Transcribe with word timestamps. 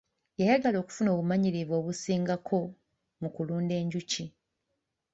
Yayagala 0.39 0.77
okufuna 0.79 1.09
obumanyirivu 1.11 1.73
obusingako 1.79 2.59
mu 3.21 3.29
kulunda 3.35 3.73
enjuki. 3.81 4.23